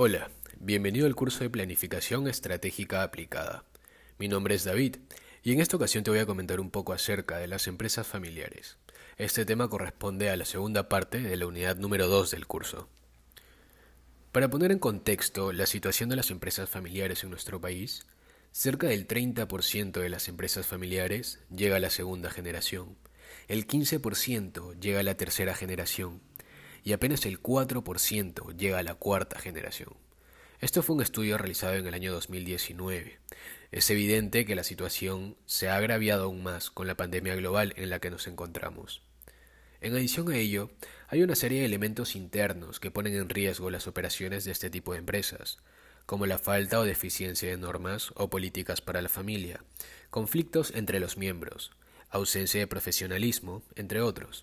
[0.00, 0.30] Hola,
[0.60, 3.64] bienvenido al curso de Planificación Estratégica Aplicada.
[4.16, 4.98] Mi nombre es David
[5.42, 8.76] y en esta ocasión te voy a comentar un poco acerca de las empresas familiares.
[9.16, 12.88] Este tema corresponde a la segunda parte de la unidad número 2 del curso.
[14.30, 18.06] Para poner en contexto la situación de las empresas familiares en nuestro país,
[18.52, 22.96] cerca del 30% de las empresas familiares llega a la segunda generación,
[23.48, 26.20] el 15% llega a la tercera generación
[26.84, 29.90] y apenas el 4% llega a la cuarta generación.
[30.60, 33.18] Esto fue un estudio realizado en el año 2019.
[33.70, 37.90] Es evidente que la situación se ha agraviado aún más con la pandemia global en
[37.90, 39.02] la que nos encontramos.
[39.80, 40.70] En adición a ello,
[41.06, 44.92] hay una serie de elementos internos que ponen en riesgo las operaciones de este tipo
[44.92, 45.58] de empresas,
[46.06, 49.62] como la falta o deficiencia de normas o políticas para la familia,
[50.10, 51.70] conflictos entre los miembros,
[52.10, 54.42] ausencia de profesionalismo, entre otros.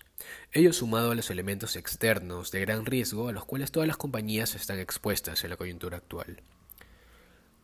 [0.52, 4.54] Ello sumado a los elementos externos de gran riesgo a los cuales todas las compañías
[4.54, 6.42] están expuestas en la coyuntura actual.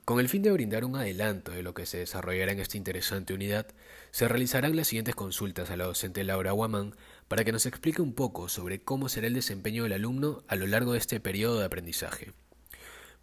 [0.05, 3.35] Con el fin de brindar un adelanto de lo que se desarrollará en esta interesante
[3.35, 3.69] unidad,
[4.11, 6.97] se realizarán las siguientes consultas a la docente Laura Guamán
[7.29, 10.67] para que nos explique un poco sobre cómo será el desempeño del alumno a lo
[10.67, 12.33] largo de este periodo de aprendizaje.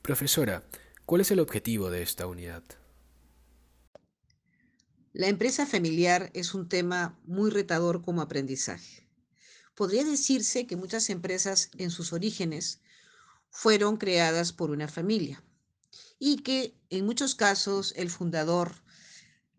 [0.02, 0.64] Profesora,
[1.06, 2.64] ¿cuál es el objetivo de esta unidad?
[5.14, 9.08] La empresa familiar es un tema muy retador como aprendizaje.
[9.74, 12.80] Podría decirse que muchas empresas en sus orígenes
[13.50, 15.44] fueron creadas por una familia
[16.20, 18.84] y que en muchos casos el fundador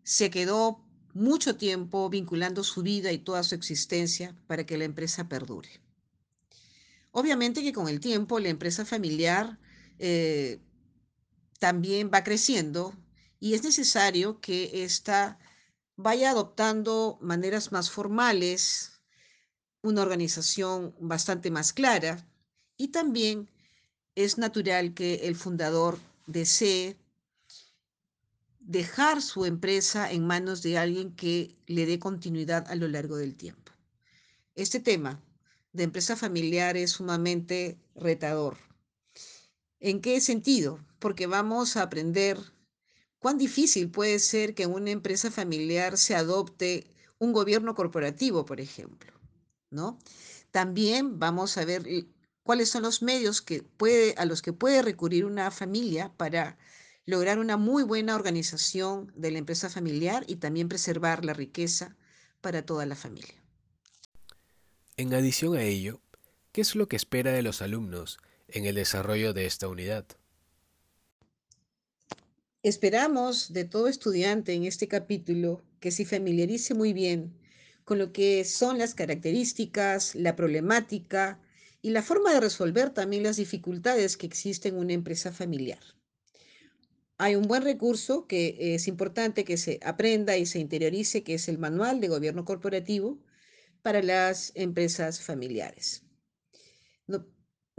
[0.03, 5.27] se quedó mucho tiempo vinculando su vida y toda su existencia para que la empresa
[5.27, 5.81] perdure.
[7.11, 9.59] Obviamente que con el tiempo la empresa familiar
[9.99, 10.61] eh,
[11.59, 12.95] también va creciendo
[13.41, 15.39] y es necesario que esta
[15.97, 19.01] vaya adoptando maneras más formales,
[19.81, 22.23] una organización bastante más clara
[22.77, 23.49] y también
[24.13, 25.97] es natural que el fundador
[26.27, 26.97] desee
[28.59, 33.35] dejar su empresa en manos de alguien que le dé continuidad a lo largo del
[33.35, 33.71] tiempo.
[34.53, 35.19] Este tema
[35.73, 38.57] de empresa familiar es sumamente retador.
[39.79, 40.79] ¿En qué sentido?
[40.99, 42.37] Porque vamos a aprender
[43.21, 46.87] ¿Cuán difícil puede ser que en una empresa familiar se adopte
[47.19, 49.13] un gobierno corporativo, por ejemplo?
[49.69, 49.99] ¿No?
[50.49, 52.07] También vamos a ver eh,
[52.41, 56.57] cuáles son los medios que puede, a los que puede recurrir una familia para
[57.05, 61.95] lograr una muy buena organización de la empresa familiar y también preservar la riqueza
[62.41, 63.39] para toda la familia.
[64.97, 66.01] En adición a ello,
[66.51, 68.17] ¿qué es lo que espera de los alumnos
[68.47, 70.07] en el desarrollo de esta unidad?
[72.63, 77.33] Esperamos de todo estudiante en este capítulo que se familiarice muy bien
[77.85, 81.41] con lo que son las características, la problemática
[81.81, 85.79] y la forma de resolver también las dificultades que existen en una empresa familiar.
[87.17, 91.47] Hay un buen recurso que es importante que se aprenda y se interiorice, que es
[91.49, 93.19] el Manual de Gobierno Corporativo
[93.81, 96.03] para las empresas familiares.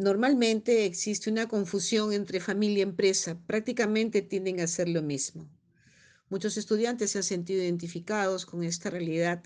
[0.02, 5.48] Normalmente existe una confusión entre familia y empresa, prácticamente tienden a ser lo mismo.
[6.28, 9.44] Muchos estudiantes se han sentido identificados con esta realidad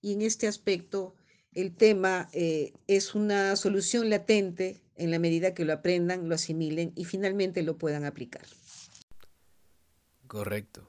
[0.00, 1.16] y en este aspecto
[1.54, 6.92] el tema eh, es una solución latente en la medida que lo aprendan, lo asimilen
[6.94, 8.46] y finalmente lo puedan aplicar.
[10.28, 10.88] Correcto.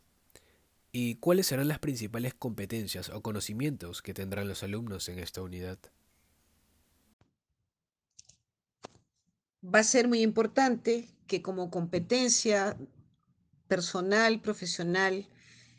[0.91, 5.79] ¿Y cuáles serán las principales competencias o conocimientos que tendrán los alumnos en esta unidad?
[9.73, 12.77] Va a ser muy importante que como competencia
[13.67, 15.27] personal, profesional,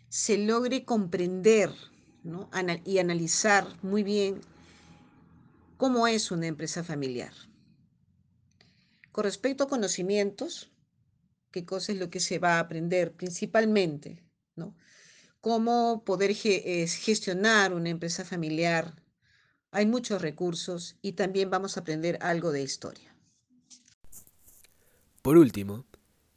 [0.08, 1.70] se logre comprender
[2.84, 4.40] y analizar muy bien
[5.76, 7.32] cómo es una empresa familiar.
[9.12, 10.70] Con respecto a conocimientos,
[11.50, 14.22] qué cosa es lo que se va a aprender principalmente,
[14.54, 14.76] ¿no?
[15.40, 19.02] Cómo poder gestionar una empresa familiar.
[19.70, 23.17] Hay muchos recursos y también vamos a aprender algo de historia.
[25.28, 25.84] Por último,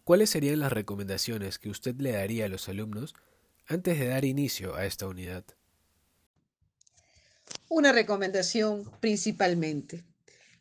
[0.04, 3.14] ¿cuáles serían las recomendaciones que usted le daría a los alumnos
[3.66, 5.46] antes de dar inicio a esta unidad?
[7.70, 10.04] Una recomendación principalmente.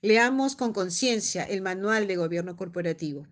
[0.00, 3.26] Leamos con conciencia el manual de gobierno corporativo.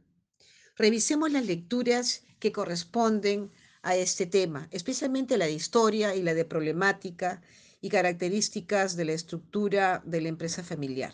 [0.77, 3.53] Revisemos las lecturas que corresponden
[3.83, 7.41] a este tema, especialmente la de historia y la de problemática
[7.81, 11.13] y características de la estructura de la empresa familiar.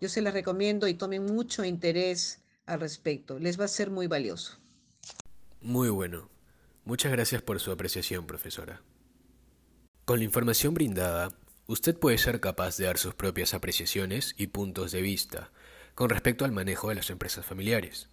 [0.00, 3.38] Yo se las recomiendo y tomen mucho interés al respecto.
[3.38, 4.58] Les va a ser muy valioso.
[5.60, 6.28] Muy bueno.
[6.84, 8.82] Muchas gracias por su apreciación, profesora.
[10.04, 11.28] Con la información brindada,
[11.66, 15.52] usted puede ser capaz de dar sus propias apreciaciones y puntos de vista
[15.94, 18.08] con respecto al manejo de las empresas familiares.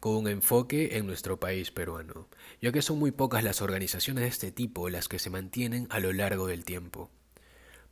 [0.00, 2.28] con un enfoque en nuestro país peruano,
[2.60, 6.00] ya que son muy pocas las organizaciones de este tipo las que se mantienen a
[6.00, 7.10] lo largo del tiempo.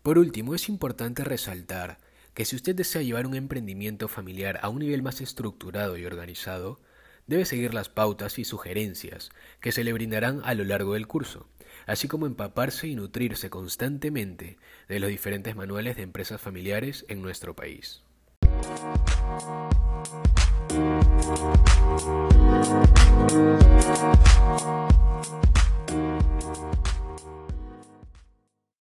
[0.02, 1.98] Por último, es importante resaltar
[2.34, 6.80] que si usted desea llevar un emprendimiento familiar a un nivel más estructurado y organizado,
[7.26, 11.48] debe seguir las pautas y sugerencias que se le brindarán a lo largo del curso,
[11.86, 14.58] así como empaparse y nutrirse constantemente
[14.88, 18.02] de los diferentes manuales de empresas familiares en nuestro país.